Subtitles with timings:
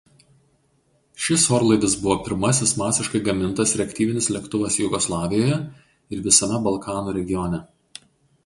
[1.25, 5.61] Šis orlaivis buvo pirmasis masiškai gamintas reaktyvinis lėktuvas Jugoslavijoje
[6.17, 7.63] ir visame Balkanų regione.